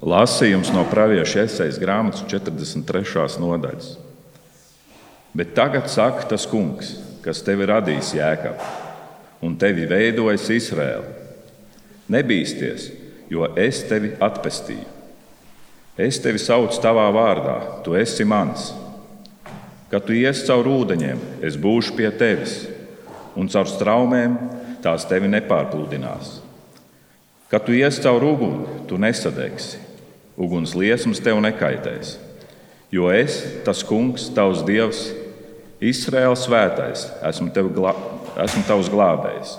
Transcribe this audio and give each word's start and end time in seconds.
Lasījums 0.00 0.70
no 0.72 0.86
pravieša 0.88 1.42
esejas 1.44 1.76
grāmatas 1.76 2.22
43. 2.24 3.26
nodaļas. 3.36 3.88
Bet 5.36 5.50
tagad 5.52 5.90
saka 5.92 6.24
tas 6.30 6.46
kungs, 6.48 6.94
kas 7.20 7.42
tevi 7.44 7.66
radīs 7.68 8.14
jēkab 8.16 8.62
un 9.44 9.58
tevi 9.60 9.84
veidojis 9.90 10.46
Izraēlu. 10.56 11.10
Nebīsties, 12.16 12.86
jo 13.28 13.50
es 13.60 13.82
tevi 13.90 14.14
atpestīju. 14.24 14.86
Es 16.00 16.16
tevi 16.24 16.40
saucu 16.40 16.80
tavā 16.80 17.04
vārdā, 17.12 17.58
tu 17.84 17.92
esi 17.92 18.24
mans. 18.24 18.70
Kad 19.92 20.08
tu 20.08 20.16
ies 20.16 20.40
cauri 20.48 20.72
ūdeņiem, 20.78 21.20
es 21.44 21.60
būšu 21.60 21.92
pie 21.98 22.08
tevis, 22.16 22.56
un 23.36 23.52
caur 23.52 23.68
straumēm 23.68 24.40
tās 24.80 25.04
tevi 25.12 25.28
nepārpludinās. 25.28 26.38
Kad 27.52 27.68
tu 27.68 27.76
ies 27.76 28.00
cauri 28.00 28.32
uguni, 28.32 28.80
tu 28.88 28.96
nesadegsi 28.96 29.89
uguns 30.40 30.72
liesmas 30.74 31.20
tev 31.22 31.40
nekaitēs. 31.44 32.16
Jo 32.90 33.10
es, 33.14 33.42
tas 33.66 33.84
kungs, 33.86 34.30
tavs 34.34 34.64
dievs, 34.66 35.10
Izraēls 35.80 36.44
svētais, 36.44 37.06
esmu, 37.24 37.52
glā, 37.72 37.92
esmu 38.44 38.64
tavs 38.68 38.90
glābējs. 38.92 39.54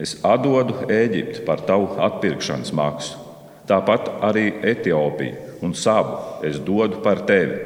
Es 0.00 0.16
atdodu 0.26 0.88
Eģipti 0.90 1.44
par 1.46 1.62
tavu 1.66 2.00
atpirkšanas 2.02 2.72
maksu, 2.74 3.20
tāpat 3.68 4.08
arī 4.26 4.48
Etiopiju 4.72 5.60
un 5.64 5.74
savu 5.74 6.18
es 6.44 6.58
dodu 6.60 7.00
par 7.04 7.22
tevi. 7.28 7.60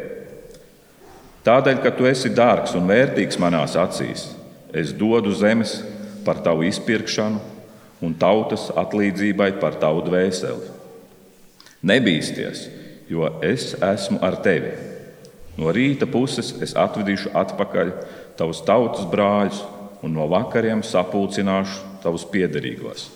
Tādēļ, 1.46 1.78
ka 1.82 1.92
tu 1.96 2.06
esi 2.06 2.30
dārgs 2.34 2.74
un 2.76 2.86
vērtīgs 2.90 3.38
manās 3.40 3.78
acīs, 3.80 4.26
es 4.76 4.92
dodu 4.92 5.32
zemes 5.32 5.78
par 6.26 6.42
tavu 6.44 6.66
izpirkšanu 6.68 7.40
un 8.04 8.14
tautas 8.14 8.68
atlīdzībai 8.76 9.54
par 9.62 9.78
tavu 9.80 10.04
dvēseli. 10.06 10.77
Nebīsties, 11.86 12.66
jo 13.10 13.28
es 13.44 13.72
esmu 13.78 14.18
ar 14.24 14.40
tevi. 14.42 14.72
No 15.58 15.72
rīta 15.74 16.06
puses 16.10 16.52
es 16.62 16.74
atvedīšu 16.78 17.32
atpakaļ 17.38 17.92
tavus 18.38 18.62
tautas 18.66 19.06
brāļus, 19.10 19.62
un 20.02 20.14
no 20.14 20.28
vakariem 20.30 20.82
sapulcināšu 20.86 21.98
tavus 22.02 22.26
piederīgos. 22.30 23.08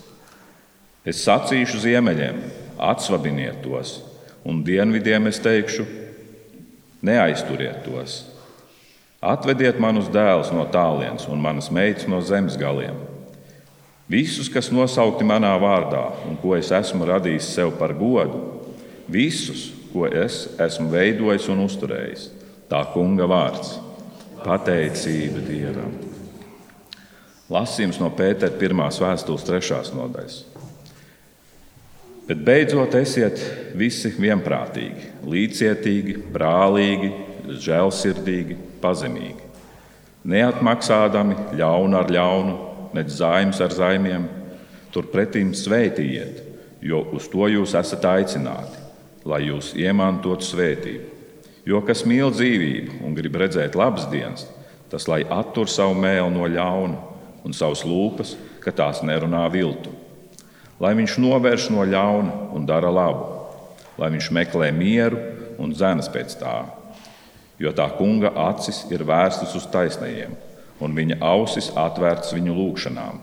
Es 1.07 1.23
sacīšu 1.27 1.83
ziemeļiem, 1.83 2.39
atsvabiniet 2.83 3.63
tos, 3.63 4.01
un 4.47 4.63
dienvidiem 4.67 5.27
es 5.31 5.39
teikšu, 5.43 5.87
neaizturiet 7.03 7.83
tos. 7.87 8.21
Atvediet 9.23 9.79
manus 9.79 10.09
dēlus 10.11 10.51
no 10.55 10.67
tālienes 10.71 11.29
un 11.31 11.43
manas 11.43 11.71
meitas 11.71 12.09
no 12.11 12.19
zemes 12.27 12.59
galiem. 12.59 12.97
Visus, 14.11 14.51
kas 14.51 14.73
nosaukti 14.75 15.25
manā 15.27 15.53
vārdā 15.63 16.09
un 16.27 16.35
ko 16.43 16.57
es 16.59 16.73
esmu 16.75 17.07
radījis 17.07 17.53
sev 17.55 17.71
par 17.79 17.95
godu, 17.95 18.41
visus, 19.13 19.71
ko 19.93 20.07
es 20.09 20.47
esmu 20.61 20.89
veidojis 20.93 21.49
un 21.53 21.67
uzturējis. 21.67 22.29
Tā 22.71 22.81
kunga 22.95 23.27
vārds- 23.29 23.77
pateicība 24.47 25.43
Dievam. 25.45 25.93
Lasījums 27.53 28.01
no 28.01 28.09
Pētera 28.17 28.57
1. 28.57 29.01
vēstules 29.03 29.45
3. 29.45 29.93
nodaļas. 29.93 30.45
Bet 32.27 32.39
beidzot 32.47 32.95
esiet 32.95 33.39
visi 33.77 34.09
vienprātīgi, 34.17 35.11
līdzcietīgi, 35.27 36.17
brālīgi, 36.33 37.13
žēlsirdīgi, 37.61 38.57
pazemīgi. 38.81 39.51
Neatmaksādami 40.25 41.37
ļaunu 41.59 41.99
ar 41.99 42.09
ļaunu, 42.09 42.55
ne 42.95 43.05
zaimus 43.05 43.61
ar 43.61 43.75
zaimiem, 43.75 44.29
turpretim 44.95 45.53
sveitījiet, 45.53 46.41
jo 46.81 47.03
uz 47.13 47.29
to 47.29 47.51
jūs 47.51 47.75
esat 47.75 48.07
aicināti 48.07 48.82
lai 49.29 49.45
jūs 49.47 49.73
iemantotu 49.79 50.47
svētību. 50.47 51.09
Jo 51.69 51.79
kas 51.87 52.03
mīl 52.09 52.33
dzīvību 52.35 53.03
un 53.07 53.15
grib 53.15 53.37
redzēt 53.39 53.77
labas 53.79 54.09
dienas, 54.11 54.49
tas 54.91 55.07
lai 55.09 55.23
attur 55.23 55.71
savu 55.71 55.95
mēlu 55.95 56.33
no 56.35 56.49
ļauna 56.51 56.99
un 57.47 57.55
savas 57.55 57.85
lūpas, 57.87 58.35
ka 58.63 58.75
tās 58.75 59.03
nerunā 59.07 59.45
viltu. 59.53 59.93
Lai 60.83 60.95
viņš 60.99 61.19
novērš 61.23 61.69
no 61.75 61.87
ļauna 61.87 62.53
un 62.57 62.67
dara 62.67 62.91
labu, 62.91 63.29
lai 63.99 64.11
viņš 64.15 64.31
meklē 64.35 64.73
mieru 64.75 65.21
un 65.63 65.75
zenas 65.75 66.11
pēc 66.11 66.35
tā. 66.41 66.57
Jo 67.63 67.71
tā 67.77 67.87
kunga 67.95 68.33
acis 68.49 68.83
ir 68.91 69.05
vērstas 69.07 69.55
uz 69.55 69.69
taisnajiem, 69.71 70.35
un 70.83 70.97
viņa 70.99 71.21
ausis 71.23 71.71
atvērtas 71.79 72.35
viņu 72.35 72.57
lūgšanām. 72.59 73.21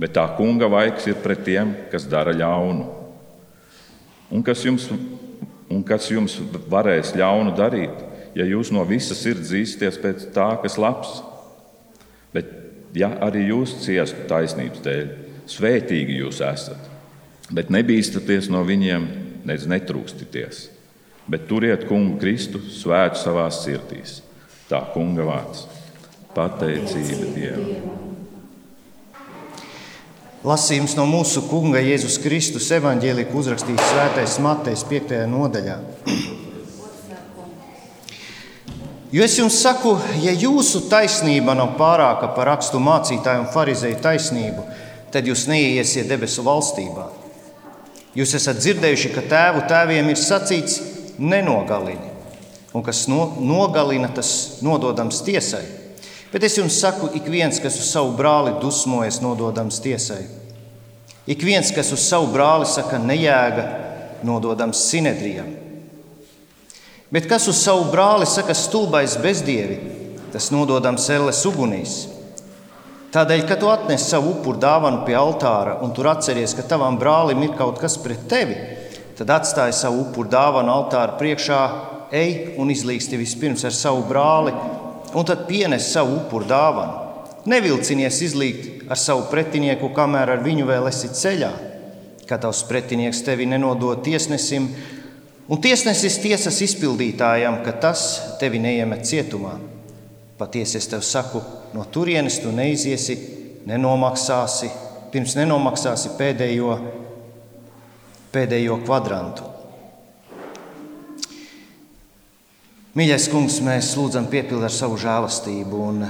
Bet 0.00 0.14
tā 0.16 0.24
kunga 0.38 0.70
vaigs 0.72 1.08
ir 1.10 1.18
pret 1.20 1.44
tiem, 1.44 1.74
kas 1.92 2.06
dara 2.08 2.32
ļaunu 2.32 2.97
Un 4.30 4.44
kas 4.44 4.64
jums, 4.64 4.88
un 5.72 5.84
kas 5.86 6.10
jums 6.12 6.36
varēs 6.68 7.14
ļaunu 7.16 7.54
darīt, 7.56 8.04
ja 8.36 8.44
jūs 8.48 8.72
no 8.74 8.84
visas 8.88 9.22
sirds 9.24 9.52
zīsties 9.52 10.00
pēc 10.02 10.28
tā, 10.34 10.50
kas 10.62 10.76
labs? 10.80 11.20
Bet, 12.34 12.50
ja 12.96 13.14
arī 13.24 13.46
jūs 13.48 13.78
ciestu 13.84 14.26
taisnības 14.28 14.84
dēļ, 14.84 15.14
svētīgi 15.48 16.20
jūs 16.20 16.42
esat, 16.44 16.90
bet 17.54 17.72
nebīstaties 17.72 18.50
no 18.52 18.64
viņiem, 18.68 19.08
nedz 19.48 19.64
netrūkstieties. 19.70 20.66
Bet 21.28 21.48
turiet 21.48 21.84
kungu 21.88 22.16
Kristu 22.20 22.60
svētu 22.72 23.20
savās 23.20 23.62
sirdīs. 23.64 24.20
Tā 24.68 24.80
kunga 24.94 25.24
vārds- 25.28 25.66
pateicība 26.36 27.32
Dievam. 27.36 28.07
Lasījums 30.46 30.92
no 30.94 31.02
mūsu 31.02 31.40
Kunga 31.48 31.80
Jēzus 31.82 32.20
Kristus 32.22 32.68
evanģēlika 32.70 33.34
uzrakstīts 33.34 33.88
Svētais 33.90 34.36
Matejs 34.38 34.84
5. 34.86 35.24
nodaļā. 35.26 35.74
Jo 39.10 39.24
es 39.24 39.34
jums 39.34 39.56
saku, 39.58 39.96
ja 40.22 40.30
jūsu 40.30 40.84
taisnība 40.86 41.56
nav 41.58 41.72
pārāka 41.80 42.28
par 42.36 42.52
rakstu 42.52 42.78
mācītāju 42.78 43.42
un 43.42 43.50
farizēju 43.50 43.98
taisnību, 44.04 44.62
tad 45.10 45.26
jūs 45.26 45.48
neiesiet 45.50 46.06
debesu 46.06 46.46
valstībā. 46.46 47.08
Jūs 48.14 48.36
esat 48.38 48.62
dzirdējuši, 48.62 49.10
ka 49.16 49.26
tēvu 49.32 49.64
tēviem 49.66 50.12
ir 50.12 50.22
sacīts 50.22 50.78
nenogalini, 51.18 52.14
un 52.78 52.86
kas 52.86 53.08
no, 53.10 53.32
nogalina, 53.42 54.12
tas 54.14 54.62
nododams 54.62 55.18
tiesai. 55.26 55.64
Bet 56.32 56.44
es 56.44 56.58
jums 56.58 56.76
saku, 56.76 57.08
ik 57.16 57.28
viens, 57.30 57.60
kas 57.62 57.78
uz 57.80 57.88
savu 57.88 58.12
brāli 58.16 58.52
dusmojas, 58.60 59.22
nododams 59.24 59.80
tiesai. 59.80 60.26
Ik 61.28 61.40
viens, 61.44 61.70
kas 61.72 61.92
uz 61.92 62.02
savu 62.04 62.28
brāli 62.32 62.68
saka 62.68 63.00
nejēga, 63.00 63.64
nododams 64.28 64.82
sinedrijam. 64.90 65.48
Bet 67.08 67.28
kas 67.28 67.48
uz 67.48 67.56
savu 67.62 67.86
brāli 67.92 68.28
saka 68.28 68.56
stulbais 68.56 69.16
bezdievi, 69.20 69.78
tas 70.32 70.50
nododams 70.52 71.08
elles 71.14 71.40
ugunīs. 71.48 71.98
Tādēļ, 73.12 73.44
kad 73.48 73.62
tu 73.62 73.70
atnes 73.72 74.04
savu 74.04 74.34
upuru 74.34 74.60
dāvanu 74.60 75.06
pie 75.06 75.14
altāra 75.16 75.78
un 75.84 75.94
tur 75.96 76.10
atceries, 76.10 76.52
ka 76.52 76.66
tavam 76.68 76.98
brālim 77.00 77.40
ir 77.46 77.54
kaut 77.56 77.80
kas 77.80 77.96
pret 78.04 78.26
tevi, 78.28 78.58
tad 79.16 79.32
atstāj 79.32 79.72
savu 79.72 80.02
upuru 80.04 80.28
dāvanu 80.28 80.74
altāra 80.74 81.16
priekšā, 81.16 81.62
ej 82.12 82.58
un 82.60 82.68
izlīgsti 82.72 83.16
vispirms 83.20 83.64
ar 83.64 83.72
savu 83.72 84.04
brāli 84.08 84.52
un 85.14 85.24
tad 85.24 85.46
pienes 85.48 85.92
savu 85.92 86.18
upuru 86.20 86.48
dāvanu. 86.48 87.04
Nevilcinies 87.48 88.20
izlīgt 88.26 88.90
ar 88.90 88.98
savu 89.00 89.28
pretinieku, 89.30 89.88
kamēr 89.96 90.34
ar 90.34 90.44
viņu 90.44 90.66
vēl 90.68 90.88
esi 90.90 91.08
ceļā, 91.14 91.50
kad 92.28 92.42
tavs 92.44 92.64
pretinieks 92.68 93.22
tevi 93.24 93.46
nenodod 93.48 94.02
tiesnesim, 94.04 94.68
un 95.48 95.60
tiesnesis 95.64 96.18
tiesas 96.20 96.60
izpildītājam, 96.66 97.62
ka 97.64 97.72
tas 97.80 98.04
tevi 98.40 98.60
neiemet 98.60 99.06
cietumā. 99.08 99.56
Patiesi 100.38 100.78
es 100.78 100.90
tev 100.90 101.02
saku, 101.02 101.40
no 101.74 101.86
turienes 101.90 102.38
tu 102.42 102.52
neiziesi, 102.54 103.16
nenomaksāsi, 103.66 104.70
pirms 105.12 105.34
nenomaksāsi 105.40 106.14
pēdējo, 106.18 106.74
pēdējo 108.34 108.82
kvadrantu. 108.84 109.57
Mīļais 112.98 113.28
kungs, 113.30 113.60
mēs 113.62 113.92
lūdzam 113.94 114.24
piepildīt 114.26 114.66
ar 114.66 114.72
savu 114.74 114.96
žēlastību 114.98 115.82
un 115.86 116.00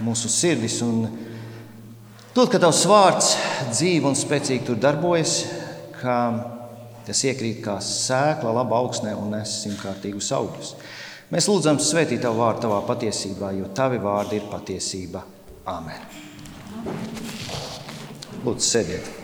mūsu 0.00 0.30
sirdis. 0.32 0.78
Un 0.80 1.02
dod, 2.32 2.48
ka 2.48 2.56
tavs 2.62 2.86
vārds 2.88 3.28
dzīve 3.74 4.08
un 4.08 4.16
spēcīgi 4.16 4.64
tur 4.64 4.80
darbojas, 4.80 5.34
ka 5.98 6.16
tas 7.04 7.22
iekrīt 7.28 7.60
kā 7.66 7.76
sēkla 7.84 8.56
labā 8.62 8.80
augsnē 8.80 9.12
un 9.12 9.34
nes 9.36 9.58
simtkārtīgus 9.66 10.32
augļus. 10.38 10.74
Mēs 11.36 11.52
lūdzam 11.52 11.82
svētīt 11.84 12.24
tavu 12.24 12.40
vārdu 12.40 12.64
tavā 12.64 12.80
patiesībā, 12.88 13.52
jo 13.58 13.68
tavi 13.76 14.00
vārdi 14.00 14.40
ir 14.40 14.48
patiesība. 14.48 15.26
Āmen! 15.68 16.06
Lūdzu, 18.40 18.70
sēdiet! 18.72 19.18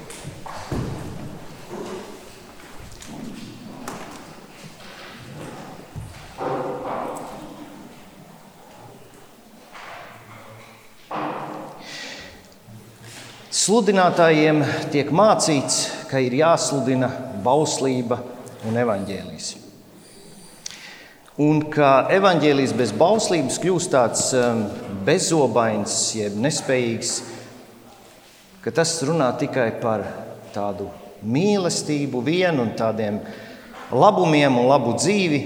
Sludinātājiem 13.69 14.62
tiek 14.88 15.11
mācīts, 15.12 16.06
ka 16.09 16.23
ir 16.25 16.32
jāsludina 16.38 17.11
bauslība 17.44 18.17
un 18.65 18.79
evaņģēlijas. 18.81 19.49
Un 21.44 21.61
ka 21.69 22.06
evaņģēlijas 22.17 22.73
bez 22.79 22.94
bauslības 22.97 23.59
kļūst 23.61 23.93
tāds 23.93 24.23
um, 24.38 24.62
bezobains, 25.05 25.99
jeb 26.17 26.38
nespējīgs, 26.41 27.12
ka 28.65 28.73
tas 28.73 28.94
runā 29.05 29.29
tikai 29.37 29.69
par 29.82 30.06
tādu 30.55 30.88
mīlestību, 31.29 32.25
vienu 32.25 32.64
un 32.64 32.73
tādiem 32.79 33.21
labumiem 33.93 34.62
un 34.62 34.71
labu 34.71 34.97
dzīvi. 34.97 35.43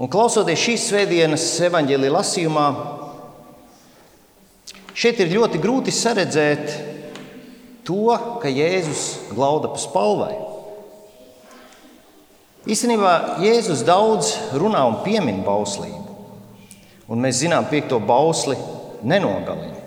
Un 0.00 0.08
klausoties 0.08 0.64
šīs 0.64 0.88
svētdienas 0.88 1.50
evaņģēlīja 1.68 2.16
lasījumā, 2.16 2.70
šeit 4.98 5.20
ir 5.22 5.34
ļoti 5.36 5.60
grūti 5.62 5.94
saredzēt 5.94 6.72
to, 7.86 8.10
ka 8.42 8.50
Jēzus 8.50 9.30
glauda 9.30 9.70
pa 9.72 9.80
spalvai. 9.80 10.34
Īstenībā 12.68 13.40
Jēzus 13.40 13.84
daudz 13.86 14.34
runā 14.58 14.82
un 14.90 15.00
piemin 15.06 15.40
bauslību. 15.46 16.04
Un 17.08 17.22
mēs 17.24 17.38
zinām, 17.40 17.64
ka 17.64 17.72
piekto 17.72 18.00
bausli 18.04 18.58
nenogalina. 19.06 19.78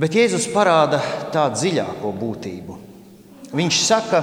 Bet 0.00 0.16
Jēzus 0.16 0.48
parāda 0.50 0.98
tā 1.30 1.44
dziļāko 1.52 2.10
būtību. 2.16 2.76
Viņš 3.52 3.80
saka, 3.84 4.22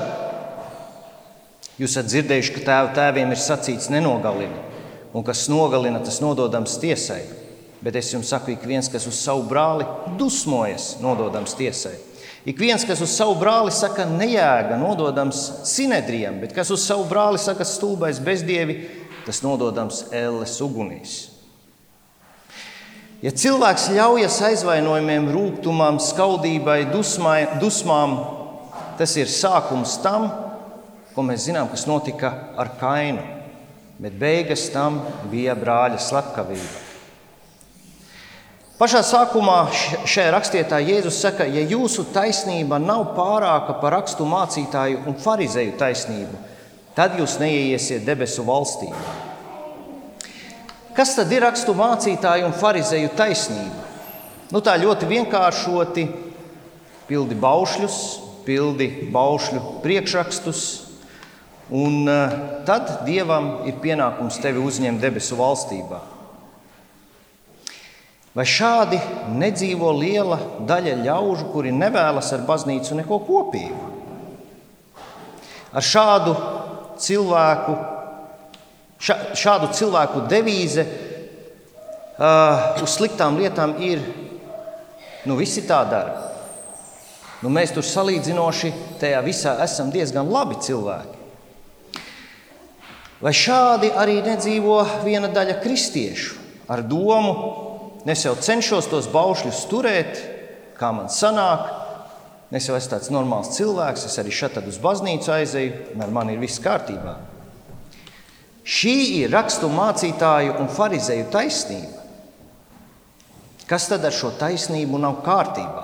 jūs 1.77 1.93
esat 1.93 2.09
dzirdējuši, 2.09 2.53
ka 2.55 2.63
tēva 2.65 2.93
tēviem 2.97 3.31
ir 3.35 3.41
sacīts 3.43 3.91
nenogalini, 3.93 4.63
un 5.17 5.25
kas 5.25 5.47
nogalina, 5.49 6.03
tas 6.05 6.19
nododams 6.21 6.77
tiesai. 6.77 7.23
Bet 7.81 7.95
es 7.97 8.09
jums 8.13 8.29
saku, 8.29 8.53
ik 8.53 8.65
viens, 8.65 8.89
kas 8.89 9.05
uz 9.09 9.17
savu 9.17 9.45
brāli 9.49 9.85
dusmojas, 10.17 10.95
nododams 11.01 11.55
tiesai. 11.57 11.95
Ik 12.47 12.59
viens, 12.61 12.85
kas 12.87 13.01
uz 13.03 13.11
savu 13.17 13.33
brāli 13.41 13.73
saka 13.73 14.05
nejēga, 14.07 14.77
nododams 14.79 15.41
sinedrijam, 15.67 16.37
bet 16.41 16.53
kas 16.55 16.69
uz 16.73 16.85
savu 16.85 17.05
brāli 17.09 17.41
saka 17.41 17.65
stulbais 17.67 18.21
bezdievi, 18.23 18.77
tas 19.25 19.41
nododams 19.43 20.05
ēles 20.15 20.53
ugunīs. 20.63 21.15
Ja 23.25 23.33
cilvēks 23.33 23.89
ļaujas 23.97 24.37
aizvainojumiem, 24.51 25.31
rūkumam, 25.33 25.97
skaudībai, 26.01 26.83
dusmai, 26.93 27.39
dusmām, 27.61 28.19
tas 29.01 29.17
ir 29.17 29.29
sākums 29.33 29.97
tam, 30.03 30.29
ko 31.15 31.25
mēs 31.25 31.49
zinām, 31.49 31.69
kas 31.73 31.87
notika 31.89 32.31
ar 32.57 32.75
kainu. 32.77 33.36
Bet 33.97 34.13
beigas 34.13 34.67
tam 34.69 34.99
bija 35.31 35.55
brāļa 35.57 35.97
slepkavība. 36.01 36.83
Pašā 38.77 38.99
sākumā 39.01 39.71
šajā 40.05 40.27
rakstietā 40.35 40.77
Jēzus 40.85 41.17
saka, 41.23 41.47
ja 41.49 41.63
jūsu 41.65 42.03
taisnība 42.13 42.77
nav 42.77 43.07
pārāka 43.15 43.73
par 43.81 43.95
rakstu 43.95 44.27
mācītāju 44.29 44.99
un 45.09 45.17
farizēju 45.17 45.73
taisnību, 45.79 46.41
tad 46.93 47.17
jūs 47.17 47.39
neieiesiet 47.41 48.05
debesu 48.05 48.45
valstībā. 48.45 49.01
Kas 50.93 51.15
tad 51.17 51.33
ir 51.33 51.41
rakstu 51.47 51.73
mācītāju 51.77 52.45
un 52.45 52.53
farizēju 52.57 53.09
taisnība? 53.17 53.83
Nu, 54.53 54.61
tā 54.61 54.77
ļoti 54.77 55.09
vienkāršoti 55.09 56.05
pildi 57.09 57.37
baušļus, 57.41 57.97
pildi 58.45 59.09
baušļu 59.09 59.81
priekšrakstus, 59.81 60.61
un 61.69 62.07
eh, 62.07 62.35
tad 62.65 63.01
Dievam 63.07 63.67
ir 63.67 63.79
pienākums 63.83 64.39
tevi 64.43 64.61
uzņemt 64.63 65.01
debesu 65.03 65.37
valstībā. 65.39 65.99
Vai 68.37 68.45
šādi 68.45 68.99
nedzīvo 69.33 69.89
liela 69.97 70.37
daļa 70.69 70.99
ļaužu, 71.01 71.47
kuri 71.49 71.71
nevēlas 71.73 72.29
ar 72.35 72.43
baznīcu 72.45 72.99
neko 72.99 73.17
kopīgu? 73.25 73.87
Ar 75.73 75.83
šādu 75.83 76.35
cilvēku, 77.01 77.73
šā, 79.01 79.17
šādu 79.41 79.71
cilvēku 79.73 80.21
devīze 80.29 80.85
uh, 80.85 82.77
uz 82.77 82.93
sliktām 82.93 83.41
lietām 83.41 83.73
ir, 83.81 84.05
nu, 85.25 85.33
visi 85.41 85.65
tā 85.65 85.81
dara. 85.89 86.29
Nu, 87.41 87.49
mēs 87.53 87.73
tur 87.73 87.85
salīdzinoši 87.85 88.73
tajā 89.01 89.25
visā 89.25 89.57
esam 89.65 89.89
diezgan 89.93 90.29
labi 90.29 90.61
cilvēki. 90.61 91.16
Vai 93.21 93.33
šādi 93.33 93.89
arī 93.97 94.19
nedzīvo 94.25 94.81
viena 95.05 95.29
daļa 95.33 95.57
kristiešu 95.63 96.35
ar 96.69 96.83
domu, 96.85 97.33
Es 98.07 98.21
jau 98.23 98.37
cenšos 98.39 98.85
tos 98.87 99.09
baušļus 99.11 99.65
turēt, 99.67 100.19
kā 100.79 100.93
man 100.95 101.09
sanāk. 101.11 101.65
Es 102.55 102.69
jau 102.69 102.77
esmu 102.77 102.93
tāds 102.93 103.09
normāls 103.11 103.49
cilvēks, 103.57 104.05
es 104.07 104.15
arī 104.21 104.31
šeit 104.31 104.55
uz 104.61 104.77
baznīcu 104.79 105.33
aizeju, 105.35 105.73
un 105.91 106.05
ar 106.05 106.13
mani 106.15 106.37
ir 106.37 106.39
viss 106.39 106.61
kārtībā. 106.63 107.17
Šī 108.63 108.93
ir 109.17 109.33
rakstu 109.35 109.67
mācītāju 109.71 110.55
un 110.61 110.71
farizēju 110.71 111.27
taisnība. 111.33 112.05
Kas 113.67 113.89
tad 113.91 114.07
ar 114.07 114.15
šo 114.15 114.31
taisnību 114.39 115.01
nav 115.03 115.19
kārtībā? 115.27 115.83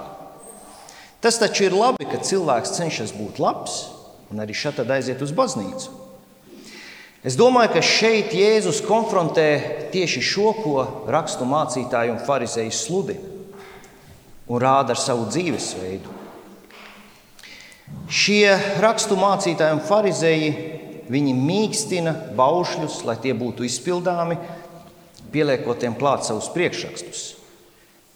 Tas 1.19 1.41
taču 1.43 1.67
ir 1.67 1.75
labi, 1.75 2.07
ka 2.07 2.23
cilvēks 2.23 2.77
cenšas 2.77 3.11
būt 3.17 3.43
labs 3.43 3.81
un 4.31 4.39
arī 4.39 4.55
šeit 4.55 4.79
aiziet 4.79 5.19
uz 5.23 5.35
baznīcu. 5.35 6.02
Es 7.23 7.37
domāju, 7.39 7.77
ka 7.77 7.81
šeit 7.85 8.33
Jēzus 8.35 8.81
konfrontē 8.83 9.47
tieši 9.93 10.21
šo, 10.27 10.49
ko 10.59 10.81
rakstu 11.07 11.47
mācītāji 11.47 12.11
un 12.11 12.19
farizēji 12.19 12.73
sludina 12.75 13.31
un 14.51 14.59
rāda 14.59 14.91
ar 14.91 14.99
savu 14.99 15.29
dzīvesveidu. 15.31 16.11
Šie 18.11 18.51
rakstu 18.83 19.15
mācītāji 19.15 19.77
un 19.77 19.83
farizēji 19.87 20.49
viņi 21.13 21.35
mīkstina 21.37 22.13
baušļus, 22.35 23.01
lai 23.07 23.15
tie 23.23 23.31
būtu 23.37 23.63
izpildāmi, 23.67 24.37
pieliekot 25.33 25.79
tiem 25.79 25.95
klāt 25.99 26.27
savus 26.27 26.49
priekšrakstus. 26.53 27.23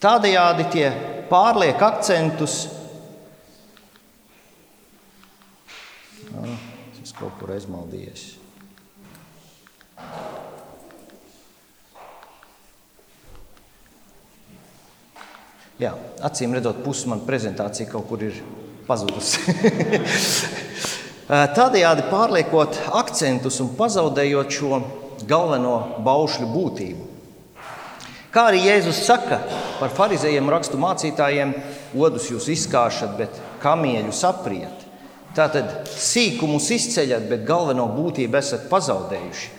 Tādējādi 0.04 0.68
tie 0.74 0.90
pārliek 1.32 1.80
akcentus. 1.82 2.58
Tas 7.00 7.16
kaut 7.18 7.40
kur 7.40 7.56
aizmaldījies. 7.56 8.37
Jā, 15.78 15.92
acīm 16.26 16.56
redzot, 16.58 16.80
pusi 16.82 17.06
manas 17.06 17.28
prezentācija 17.28 17.90
kaut 17.92 18.08
kur 18.10 18.24
ir 18.26 18.38
pazudusi. 18.88 19.44
Tādējādi 21.58 22.08
pārliekot 22.10 22.80
akcentus 22.98 23.60
un 23.62 23.76
pazaudējot 23.78 24.56
šo 24.58 24.80
galveno 25.30 25.76
baušļu 26.06 26.48
būtību. 26.50 27.06
Kā 28.34 28.48
arī 28.50 28.64
Jēzus 28.66 29.04
saka 29.06 29.40
par 29.78 29.94
farizējiem 29.98 30.50
rakstu 30.52 30.80
mācītājiem, 30.82 31.54
odus 31.98 32.32
jūs 32.32 32.50
izkāšat, 32.54 33.14
bet 33.20 33.38
kamieļus 33.62 34.24
apriet. 34.30 34.88
Tātad 35.38 35.86
sīkumus 35.94 36.72
izceļat, 36.74 37.30
bet 37.30 37.46
galveno 37.46 37.86
būtību 37.94 38.40
esat 38.42 38.66
pazaudējuši. 38.72 39.57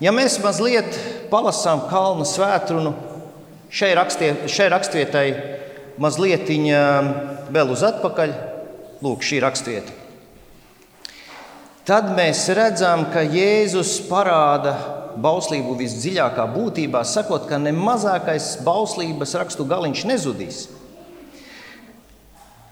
Ja 0.00 0.12
mēs 0.14 0.38
mazliet 0.42 0.96
palasām 1.30 1.84
kalnu 1.90 2.24
svētkrunu, 2.26 2.94
šai, 3.72 3.92
rakstie, 3.98 4.32
šai 4.48 4.68
rakstvietai 4.72 5.26
mazliet 6.00 6.48
vēl 7.52 7.74
uz 7.74 7.84
atpakaļ, 7.86 8.32
lūk, 9.04 9.26
šī 9.26 9.42
rakstvieta. 9.44 9.98
Tad 11.82 12.12
mēs 12.14 12.44
redzam, 12.54 13.08
ka 13.10 13.24
Jēzus 13.26 13.96
parāda 14.06 14.76
bauslību 15.18 15.74
visdziļākā 15.80 16.44
būtībā, 16.54 17.02
sakot, 17.02 17.48
ka 17.50 17.58
ne 17.58 17.72
mazākais 17.74 18.60
bauslības 18.62 19.34
rakstu 19.40 19.66
galiņš 19.68 20.04
nezudīs. 20.06 20.60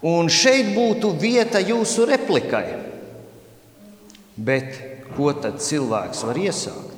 Un 0.07 0.31
šeit 0.31 0.71
būtu 0.73 1.11
vieta 1.19 1.59
jūsu 1.61 2.07
replikai. 2.09 2.65
Bet 4.39 4.79
ko 5.13 5.35
tad 5.37 5.59
cilvēks 5.61 6.23
var 6.25 6.39
iesākt? 6.39 6.90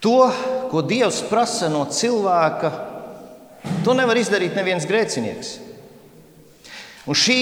To, 0.00 0.30
ko 0.72 0.80
Dievs 0.80 1.20
prasa 1.28 1.68
no 1.68 1.84
cilvēka, 1.84 2.70
to 3.84 3.92
nevar 3.96 4.16
izdarīt 4.16 4.56
neviens 4.56 4.86
grēcinieks. 4.88 5.58
Un 7.10 7.16
šī 7.16 7.40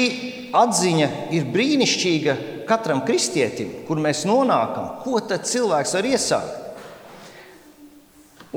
atziņa 0.56 1.08
ir 1.34 1.46
brīnišķīga 1.54 2.34
katram 2.68 3.04
kristietim, 3.06 3.70
kur 3.86 4.00
mēs 4.02 4.24
nonākam. 4.26 4.98
Ko 5.04 5.20
tad 5.22 5.46
cilvēks 5.46 5.94
var 5.98 6.08
iesākt? 6.08 6.64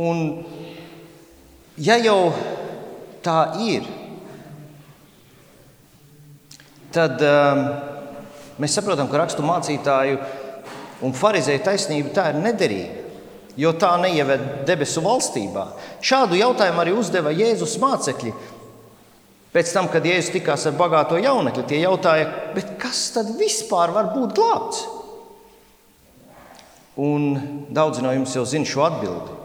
Un, 0.01 0.21
ja 1.77 1.97
jau 1.99 2.31
tā 3.21 3.39
ir, 3.65 3.85
tad 6.95 7.21
um, 7.27 7.65
mēs 8.61 8.77
saprotam, 8.77 9.11
ka 9.11 9.19
rakstu 9.21 9.45
mācītāju 9.45 10.17
un 11.05 11.13
farizēju 11.17 11.65
taisnība 11.65 12.15
tā 12.15 12.29
ir 12.31 12.41
nederīga. 12.41 13.00
Jo 13.59 13.73
tā 13.75 13.91
neieved 14.01 14.63
debesu 14.67 15.03
valstībā? 15.05 15.65
Šādu 16.03 16.39
jautājumu 16.39 16.83
arī 16.83 16.95
uzdeva 16.97 17.33
Jēzus 17.35 17.77
mācekļi. 17.81 18.33
Pēc 19.51 19.73
tam, 19.75 19.89
kad 19.91 20.05
Jēzus 20.07 20.31
tikās 20.37 20.63
ar 20.69 20.77
bagāto 20.79 21.19
jaunekli, 21.19 21.65
tie 21.67 21.81
jautāja, 21.83 22.29
kas 22.79 23.09
tad 23.15 23.33
vispār 23.39 23.91
var 23.95 24.13
būt 24.15 24.35
glābts? 24.37 24.85
Un 27.01 27.67
daudzi 27.71 28.03
no 28.03 28.11
jums 28.15 28.35
jau 28.35 28.45
zina 28.47 28.67
šo 28.67 28.83
atbildi, 28.85 29.35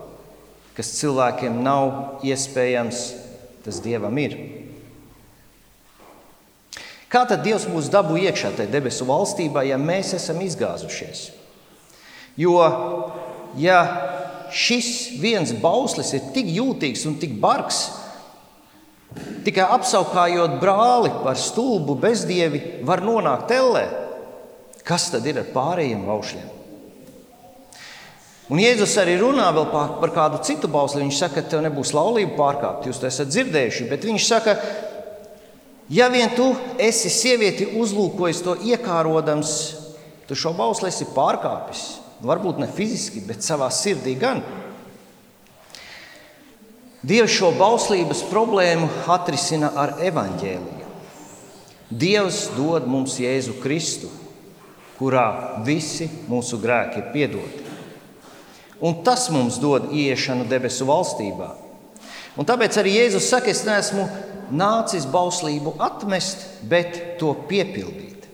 kas 0.77 0.95
cilvēkiem 0.99 1.59
nav 1.63 2.23
iespējams, 2.27 3.03
tas 3.67 3.83
Dievam 3.83 4.19
ir. 4.23 4.37
Kā 7.11 7.23
tad 7.27 7.45
Dievs 7.47 7.69
mūs 7.71 7.87
dabū 7.91 8.19
iekšā 8.27 8.51
tajā 8.59 8.71
debesu 8.71 9.07
valstībā, 9.09 9.63
ja 9.67 9.79
mēs 9.79 10.13
esam 10.19 10.43
izgāzušies? 10.43 11.31
Jo, 12.37 12.59
ja 13.61 13.81
šis 14.53 15.19
viens 15.21 15.53
bauslis 15.61 16.13
ir 16.17 16.33
tik 16.35 16.49
jūtīgs 16.55 17.07
un 17.09 17.17
tik 17.21 17.37
bargs, 17.43 17.87
tikai 19.47 19.67
apsaukājot 19.77 20.59
brāli 20.63 21.13
par 21.23 21.39
stulbu 21.41 21.97
bezdievi, 22.01 22.63
var 22.87 23.05
nonākt 23.05 23.55
ellē. 23.57 23.87
Kas 24.87 25.09
tad 25.11 25.27
ir 25.27 25.41
ar 25.43 25.49
pārējiem 25.51 26.05
baušļiem? 26.07 26.53
Un 28.47 28.61
Jēzus 28.63 28.93
arī 29.03 29.17
runā 29.19 29.49
par, 29.73 29.97
par 29.99 30.13
kādu 30.15 30.39
citu 30.47 30.69
bausli. 30.71 31.03
Viņš 31.03 31.19
saka, 31.19 31.43
ka 31.43 31.51
tev 31.51 31.65
nebūs 31.65 31.91
laulība 31.97 32.37
pārkāpt. 32.39 32.87
Jūs 32.87 33.01
to 33.03 33.09
esat 33.09 33.33
dzirdējuši. 33.33 33.89
Bet 33.91 34.07
viņš 34.07 34.27
saka, 34.29 34.55
ja 35.91 36.07
vien 36.13 36.31
tu 36.37 36.53
esi 36.79 37.11
sievieti 37.11 37.67
uzlūkojis 37.75 38.45
to 38.47 38.55
iekārodams, 38.71 39.57
tu 40.31 40.39
šo 40.39 40.55
bausli 40.55 40.93
esi 40.93 41.09
pārkāpis. 41.17 41.89
Varbūt 42.25 42.63
ne 42.63 42.69
fiziski, 42.73 43.21
bet 43.27 43.45
savā 43.45 43.69
sirdī 43.75 44.15
gan. 44.19 44.41
Dievs 47.07 47.35
šo 47.37 47.53
bauslības 47.59 48.25
problēmu 48.31 48.89
atrisina 49.13 49.71
ar 49.77 49.99
evaņģēliju. 50.03 50.91
Dievs 51.91 52.49
dod 52.57 52.89
mums 52.91 53.21
Jēzu 53.23 53.61
Kristu, 53.63 54.09
kurā 54.97 55.63
visi 55.67 56.09
mūsu 56.27 56.59
grēki 56.59 57.05
ir 57.05 57.13
piedoti 57.13 57.67
un 58.81 59.03
tas 59.05 59.29
mums 59.31 59.59
dod 59.61 59.91
ieiešanu 59.93 60.47
debesu 60.49 60.87
valstībā. 60.89 61.53
Un 62.37 62.49
tāpēc 62.49 62.77
arī 62.81 62.99
Jēzus 62.99 63.31
saka, 63.31 63.51
es 63.53 63.65
neesmu 63.65 64.05
nācis 64.53 65.07
bauslību 65.09 65.77
atmest, 65.83 66.45
bet 66.69 67.17
to 67.21 67.33
piepildīt. 67.49 68.27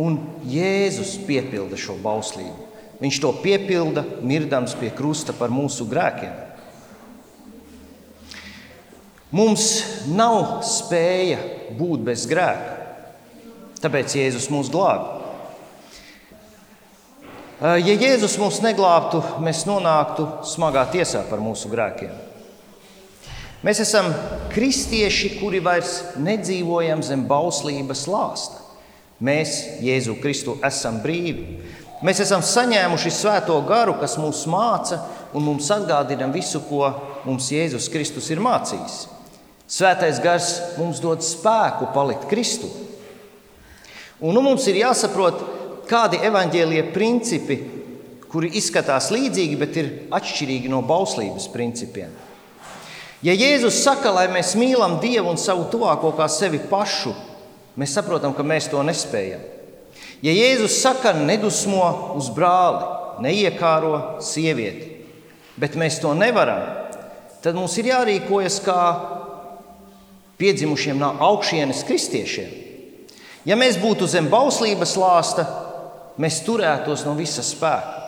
Un 0.00 0.16
Jēzus 0.48 1.18
piepilda 1.26 1.78
šo 1.78 1.98
bauslību. 2.02 2.72
Viņš 3.04 3.20
to 3.20 3.34
piepilda, 3.44 4.00
mirdams 4.24 4.72
pie 4.80 4.88
krusta 4.96 5.34
par 5.36 5.52
mūsu 5.52 5.84
grēkiem. 5.90 6.32
Mums 9.34 9.66
nav 10.14 10.62
spēja 10.64 11.40
būt 11.76 12.04
bez 12.06 12.24
grēka, 12.30 12.78
tāpēc 13.82 14.14
Jēzus 14.16 14.48
mūs 14.54 14.70
glābj. 14.72 15.10
Ja 17.60 17.96
Jēzus 17.98 18.38
mūs 18.40 18.62
neglābtu, 18.64 19.20
mēs 19.44 19.66
nonāktu 19.68 20.26
smagā 20.48 20.86
tiesā 20.94 21.26
par 21.28 21.44
mūsu 21.44 21.68
grēkiem. 21.72 22.14
Mēs 23.64 23.84
esam 23.84 24.14
kristieši, 24.52 25.34
kuri 25.42 25.60
vairs 25.64 25.98
nedzīvojam 26.20 27.04
zem 27.04 27.28
bauslības 27.28 28.06
lāsta. 28.08 28.62
Mēs, 29.24 29.80
Jēzu 29.84 30.16
Kristu, 30.20 30.56
esam 30.64 31.02
brīvi. 31.04 31.60
Mēs 32.04 32.20
esam 32.20 32.42
saņēmuši 32.44 33.10
svēto 33.16 33.56
garu, 33.64 33.94
kas 33.96 34.18
mūs 34.20 34.42
māca 34.50 34.98
un 35.32 35.46
mums 35.46 35.70
atgādina 35.72 36.28
visu, 36.32 36.60
ko 36.68 36.90
mums 37.24 37.48
Jēzus 37.48 37.88
Kristus 37.92 38.28
ir 38.28 38.42
mācījis. 38.44 39.06
Svētais 39.64 40.20
gars 40.20 40.50
mums 40.76 41.00
dod 41.00 41.24
spēku 41.24 41.88
palikt 41.94 42.26
Kristu. 42.28 42.68
Un 44.20 44.36
nu 44.36 44.42
mums 44.44 44.66
ir 44.68 44.82
jāsaprot, 44.82 45.40
kādi 45.88 46.20
evaņģēlie 46.28 46.82
principi, 46.92 47.56
kuri 48.28 48.52
izskatās 48.60 49.08
līdzīgi, 49.14 49.56
bet 49.56 49.80
ir 49.80 49.90
atšķirīgi 50.12 50.68
no 50.68 50.82
bauslības 50.84 51.48
principiem. 51.54 52.12
Ja 53.24 53.32
Jēzus 53.32 53.80
saka, 53.80 54.12
lai 54.12 54.26
mēs 54.28 54.52
mīlam 54.60 54.98
Dievu 55.00 55.32
un 55.32 55.40
savu 55.40 55.70
tuvāko 55.72 56.12
kā 56.18 56.28
sevi 56.28 56.60
pašu, 56.68 57.14
mēs 57.80 57.96
saprotam, 57.96 58.36
ka 58.36 58.44
mēs 58.44 58.68
to 58.68 58.84
nespējam. 58.84 59.54
Ja 60.24 60.32
Jēzus 60.32 60.78
saka, 60.80 61.12
nedusmo 61.12 62.14
uz 62.16 62.30
brāli, 62.32 62.86
neiekāro 63.24 64.22
sievieti, 64.24 65.04
bet 65.60 65.76
mēs 65.76 65.98
to 66.00 66.14
nevaram, 66.16 66.62
tad 67.44 67.58
mums 67.58 67.74
ir 67.76 67.90
jārīkojas 67.90 68.56
kā 68.64 68.78
piedzimušiem 70.40 70.96
no 70.98 71.12
augšienes 71.28 71.84
kristiešiem. 71.84 72.48
Ja 73.44 73.58
mēs 73.60 73.76
būtu 73.76 74.08
zem 74.08 74.30
bauslības 74.32 74.96
lāsta, 74.96 75.44
mēs 76.16 76.40
turētos 76.46 77.04
no 77.04 77.12
visa 77.18 77.44
spēka. 77.44 78.00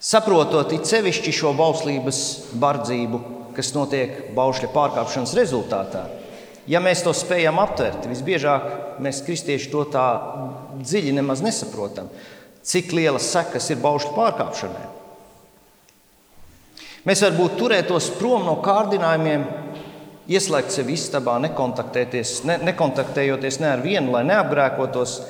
Saprotot 0.00 0.72
it 0.76 0.88
sevišķi 0.88 1.32
šo 1.32 1.54
bauslības 1.56 2.20
bardzību, 2.60 3.20
kas 3.56 3.72
notiek 3.72 4.30
baušļa 4.36 4.68
pārkāpšanas 4.72 5.32
rezultātā, 5.36 6.04
ja 6.70 6.80
mēs 6.82 7.02
to 7.04 7.12
spējam 7.16 7.58
aptvert, 7.62 8.06
visbiežāk 8.10 9.00
mēs 9.02 9.24
kristieši 9.26 9.70
to 9.72 9.84
tā 9.90 10.06
dziļi 10.78 11.16
nemaz 11.18 11.42
nesaprotam, 11.44 12.10
cik 12.62 12.94
lielas 12.94 13.26
sekas 13.32 13.70
ir 13.72 13.82
baušļa 13.82 14.14
pārkāpšanai. 14.16 14.86
Mēs 17.08 17.24
varbūt 17.24 17.56
turētos 17.58 18.10
prom 18.18 18.44
no 18.46 18.58
kārdinājumiem, 18.62 19.44
ieslēgt 20.30 20.74
sevi 20.74 20.94
istabā, 20.94 21.38
nekontaktējoties 21.42 22.34
ne, 22.46 22.58
nekontaktējoties 22.70 23.60
ne 23.62 23.70
ar 23.72 23.84
vienu, 23.84 24.12
lai 24.14 24.24
neapgrēkotos, 24.28 25.20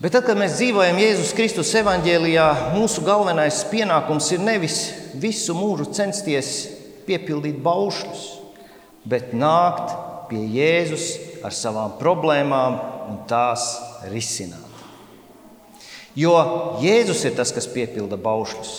Bet 0.00 0.14
tad, 0.16 0.24
kad 0.24 0.38
mēs 0.40 0.54
dzīvojam 0.56 0.96
Jēzus 0.96 1.34
Kristus 1.36 1.74
evanģēlijā, 1.76 2.46
mūsu 2.72 3.02
galvenais 3.04 3.58
pienākums 3.68 4.30
ir 4.32 4.40
nevis 4.40 4.78
visu 5.20 5.52
mūžu 5.52 5.90
censties 5.92 6.54
piepildīt 7.04 7.58
baušļus, 7.60 8.22
bet 9.04 9.32
nākt 9.36 9.94
pie 10.30 10.42
Jēzus 10.54 11.06
ar 11.46 11.54
savām 11.56 11.96
problēmām 12.00 12.78
un 13.10 13.22
tās 13.30 13.72
risināt. 14.10 14.66
Jo 16.18 16.34
Jēzus 16.82 17.24
ir 17.26 17.36
tas, 17.38 17.52
kas 17.54 17.68
piepilda 17.70 18.18
baušļus, 18.20 18.72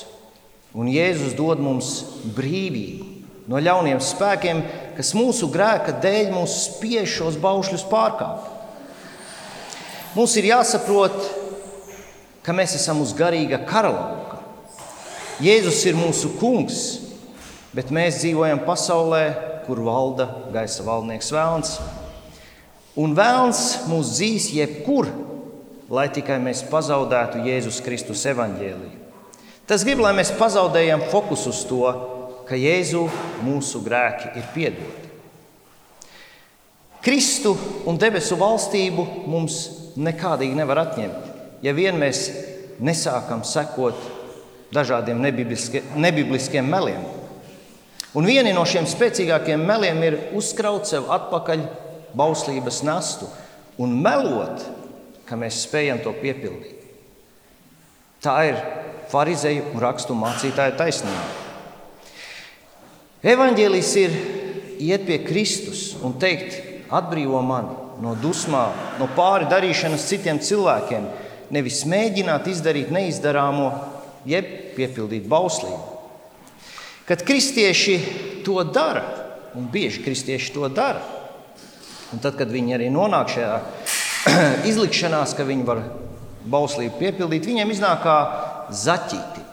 un 0.78 0.92
Jēzus 0.92 1.36
dod 1.38 1.62
mums 1.64 1.94
brīvību 2.36 3.08
no 3.52 3.60
ļauniem 3.60 4.00
spēkiem, 4.04 4.62
kas 4.96 5.14
mūsu 5.18 5.50
grēka 5.52 5.96
dēļ 6.04 6.32
mūs 6.36 6.58
spiež 6.68 7.18
šos 7.18 7.40
baušļus 7.42 7.88
pārkāpt. 7.90 8.50
Mums 10.16 10.36
ir 10.40 10.50
jāsaprot, 10.52 11.16
ka 12.44 12.56
mēs 12.56 12.76
esam 12.76 13.00
uz 13.04 13.14
garīga 13.16 13.62
karalauka. 13.68 14.42
Jēzus 15.42 15.80
ir 15.90 15.98
mūsu 15.98 16.34
kungs, 16.38 16.82
bet 17.74 17.94
mēs 17.96 18.20
dzīvojam 18.20 18.62
pasaulē, 18.68 19.24
kur 19.72 19.80
valda 19.88 20.26
gaisa 20.52 20.84
valdnieks 20.84 21.30
Vēlns. 21.32 21.70
Un 23.00 23.14
Vēlns 23.16 23.86
mūs 23.88 24.10
dzīs 24.18 24.50
jebkur, 24.52 25.08
lai 25.88 26.10
tikai 26.12 26.42
mēs 26.44 26.66
pazaudētu 26.68 27.40
Jēzus 27.46 27.78
Kristus 27.86 28.26
evaņģēliju. 28.28 28.98
Tas 29.64 29.86
grib, 29.88 30.02
lai 30.04 30.12
mēs 30.18 30.34
pazaudējam 30.36 31.06
fokusu 31.14 31.54
uz 31.54 31.62
to, 31.70 31.86
ka 32.50 32.60
Jēzu 32.60 33.06
mūsu 33.46 33.80
grēki 33.86 34.34
ir 34.42 34.50
piedoti. 34.52 35.08
Kristu 37.00 37.56
un 37.88 37.96
debesu 37.96 38.36
valstību 38.44 39.08
mums 39.32 39.62
nekādīgi 39.96 40.60
nevar 40.60 40.84
atņemt. 40.84 41.32
Ja 41.64 41.72
vien 41.72 41.96
mēs 41.96 42.26
nesākam 42.84 43.48
sekot 43.48 43.96
dažādiem 44.76 45.24
nebibliskie, 45.24 45.86
nebibliskiem 45.96 46.68
meliem. 46.68 47.21
Un 48.18 48.28
viena 48.28 48.52
no 48.52 48.66
šiem 48.68 48.88
spēcīgākiem 48.92 49.62
meliem 49.64 50.02
ir 50.04 50.18
uzkraut 50.36 50.90
sev 50.90 51.08
atpakaļ 51.16 51.62
bauslības 52.18 52.82
nastu 52.84 53.30
un 53.80 53.94
melot, 54.04 54.66
ka 55.28 55.38
mēs 55.40 55.62
spējam 55.64 56.02
to 56.04 56.12
piepildīt. 56.20 56.82
Tā 58.22 58.36
ir 58.50 58.60
farizēju 59.12 59.72
un 59.72 59.82
rakstu 59.82 60.16
mācītāju 60.18 60.76
taisnība. 60.80 61.24
Evangelijas 63.32 63.94
ir 64.02 64.18
iet 64.82 65.06
pie 65.08 65.22
Kristus 65.24 65.92
un 66.04 66.18
teikt, 66.20 66.58
atbrīvo 66.92 67.40
mani 67.46 67.78
no 68.02 68.16
dusmām, 68.20 68.76
no 69.00 69.08
pāri 69.16 69.48
darīšanas 69.48 70.08
citiem 70.10 70.42
cilvēkiem, 70.42 71.06
nevis 71.54 71.84
mēģināt 71.88 72.50
izdarīt 72.52 72.92
neizdarāmo, 72.92 73.70
jeb 74.28 74.50
piepildīt 74.76 75.28
bauslību. 75.30 75.91
Kad 77.12 77.26
kristieši 77.28 78.00
to 78.46 78.62
dara, 78.64 79.04
un 79.54 79.66
bieži 79.68 80.00
kristieši 80.00 80.54
to 80.56 80.70
dara, 80.72 81.02
un 82.16 82.22
tad, 82.24 82.38
kad 82.40 82.48
viņi 82.48 82.78
arī 82.78 82.88
nonāk 82.88 83.34
šajā 83.34 83.58
izlikšanās, 84.72 85.34
ka 85.36 85.44
viņi 85.44 85.66
var 85.68 85.82
bauslību 86.48 86.96
piepildīt, 87.02 87.50
viņiem 87.50 87.74
iznāk 87.76 88.06
kā 88.06 88.16
zaķītim. 88.72 89.50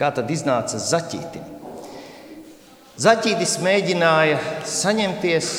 Kā 0.00 0.08
tad 0.16 0.32
iznāca 0.32 0.80
zaķītim? 0.80 1.44
Zaķītis 2.96 3.58
mēģināja 3.60 4.40
saņemties 4.64 5.52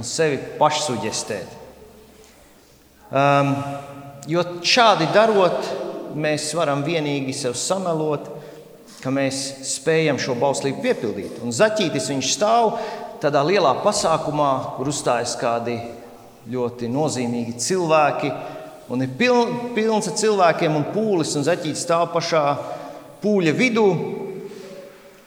un 0.00 0.08
sevi 0.08 0.40
pašsuģestēt. 0.56 1.52
Um, 3.12 3.52
jo 4.32 4.48
šādi 4.64 5.12
darot, 5.12 5.60
mēs 6.16 6.48
varam 6.56 6.88
vienīgi 6.88 7.36
sev 7.36 7.52
samelot, 7.52 8.37
ka 9.02 9.12
mēs 9.14 9.40
spējam 9.66 10.18
šo 10.20 10.34
bauslību 10.38 10.82
piepildīt. 10.82 11.38
Un 11.44 11.54
zaķītis 11.54 12.10
viņš 12.10 12.32
stāv 12.34 12.78
tādā 13.22 13.42
lielā 13.46 13.76
pasākumā, 13.84 14.52
kur 14.76 14.90
uzstājas 14.90 15.36
kādi 15.38 15.78
ļoti 16.50 16.90
nozīmīgi 16.90 17.58
cilvēki. 17.62 18.32
Un 18.88 19.04
ir 19.04 19.12
piln, 19.20 19.72
pilns 19.76 20.08
ar 20.08 20.16
cilvēkiem 20.18 20.78
un 20.78 20.88
pūlis, 20.94 21.34
un 21.38 21.46
zaķītis 21.46 21.84
stāv 21.84 22.08
pašā 22.14 22.44
pūļa 23.22 23.54
vidū. 23.58 23.86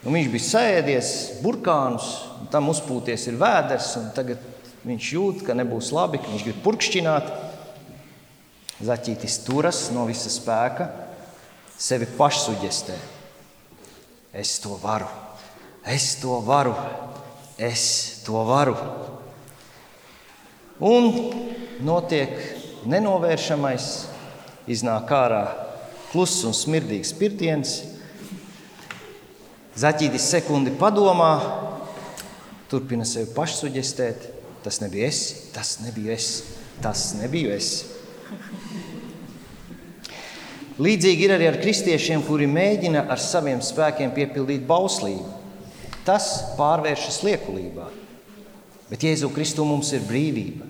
Un 0.02 0.18
viņš 0.18 0.32
bija 0.34 0.48
sēdies 0.48 1.12
burkānus, 1.44 2.10
tam 2.52 2.72
uzpūties 2.74 3.28
ir 3.30 3.38
vēders, 3.40 3.92
un 4.02 4.10
tagad 4.16 4.42
viņš 4.88 5.12
jūt, 5.14 5.46
ka 5.46 5.56
nebūs 5.56 5.92
labi, 5.94 6.20
ka 6.20 6.32
viņš 6.32 6.48
grib 6.48 6.62
purkšķināt. 6.66 7.32
Zaķītis 8.82 9.40
turas 9.46 9.86
no 9.94 10.08
visa 10.10 10.32
spēka, 10.34 10.90
sevi 11.78 12.10
pašsuģestē. 12.18 13.21
Es 14.34 14.60
to 14.64 14.78
varu, 14.80 15.10
es 15.86 16.16
to 16.22 16.40
varu, 16.40 16.76
es 17.60 18.24
to 18.24 18.44
varu. 18.48 18.78
Un 20.80 21.12
notiek 21.84 22.32
nenovēršamais, 22.88 23.90
iznāk 24.72 25.12
ārā 25.12 25.44
kluss 26.14 26.46
un 26.48 26.56
smirdīgs 26.56 27.12
pirtiens. 27.20 27.76
Zaķītis 29.82 30.30
sekundi 30.32 30.72
padomā, 30.80 31.34
turpina 32.72 33.08
sevi 33.08 33.32
pašsuģestēt. 33.36 34.30
Tas 34.62 34.78
nebija 34.80 35.08
es, 35.10 35.22
tas 35.56 35.80
nebija 35.82 36.14
es, 36.14 36.28
tas 36.84 37.12
nebija 37.18 37.56
es. 37.58 37.72
Līdzīgi 40.82 41.28
ir 41.28 41.36
arī 41.36 41.48
ar 41.52 41.60
kristiešiem, 41.62 42.24
kuri 42.26 42.48
mēģina 42.50 43.06
ar 43.12 43.22
saviem 43.22 43.60
spēkiem 43.62 44.14
piepildīt 44.16 44.64
bauslību. 44.66 45.28
Tas 46.08 46.56
pārvēršas 46.58 47.20
liekulībā. 47.28 47.86
Bet 48.90 49.06
Jēzu 49.06 49.30
Kristu 49.36 49.66
mums 49.68 49.92
ir 49.94 50.02
brīvība. 50.08 50.66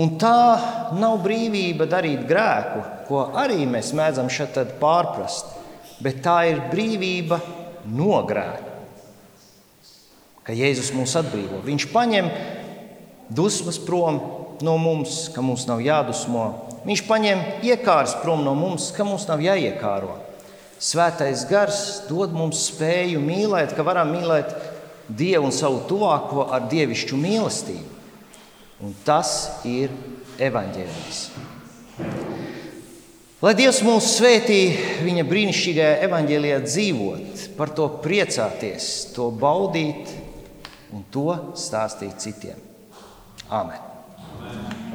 Un 0.00 0.14
tā 0.22 0.94
nav 0.98 1.18
brīvība 1.24 1.86
darīt 1.90 2.26
grēku, 2.28 2.82
ko 3.08 3.22
arī 3.38 3.64
mēs 3.66 3.90
mēdzam 3.96 4.28
šeit 4.30 4.58
pārprast, 4.82 5.54
bet 6.02 6.20
tā 6.22 6.36
ir 6.50 6.60
brīvība 6.70 7.40
no 7.90 8.20
grēka. 8.26 8.68
Ka 10.46 10.54
Jēzus 10.56 10.92
mūs 10.96 11.14
atbrīvo. 11.18 11.62
Viņš 11.66 11.88
paņem 11.92 12.30
dusmas 13.30 13.78
prom 13.82 14.20
no 14.62 14.76
mums, 14.78 15.28
ka 15.34 15.42
mums 15.42 15.66
nav 15.70 15.82
jādusmo. 15.84 16.69
Viņš 16.86 17.02
paņem 17.04 17.42
iekārs 17.66 18.16
prom 18.22 18.44
no 18.44 18.54
mums, 18.56 18.88
ka 18.96 19.04
mums 19.04 19.26
nav 19.28 19.42
jāiekāro. 19.44 20.16
Svētais 20.80 21.44
gars 21.50 21.80
dod 22.08 22.32
mums 22.32 22.62
spēju 22.70 23.20
mīlēt, 23.20 23.74
ka 23.76 23.84
varam 23.84 24.14
mīlēt 24.14 24.54
Dievu 25.10 25.48
un 25.48 25.52
savu 25.52 25.82
tuvāko 25.90 26.46
ar 26.54 26.68
dievišķu 26.70 27.16
mīlestību. 27.18 27.96
Un 28.86 28.94
tas 29.04 29.32
ir 29.66 29.90
evaņģēlijs. 30.40 31.18
Lai 33.40 33.54
Dievs 33.56 33.80
mūs 33.84 34.12
svētī 34.18 34.60
viņa 35.04 35.24
brīnišķīgajā 35.28 35.98
evaņģēlijā 36.06 36.60
dzīvot, 36.64 37.46
par 37.58 37.72
to 37.76 37.88
priecāties, 38.04 38.90
to 39.16 39.30
baudīt 39.32 40.12
un 40.94 41.04
to 41.12 41.32
stāstīt 41.56 42.20
citiem. 42.22 42.60
Āmen! 43.48 43.80
Amen. 44.40 44.89